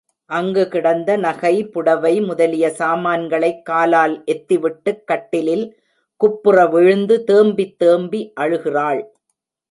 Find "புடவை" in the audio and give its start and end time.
1.67-2.21